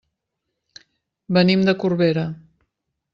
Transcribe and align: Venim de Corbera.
Venim 1.37 1.67
de 1.69 1.75
Corbera. 1.83 2.25